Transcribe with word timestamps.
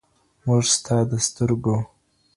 موږه 0.45 0.67
ستا 0.73 0.97
د 1.09 1.11
سترګو 1.27 1.77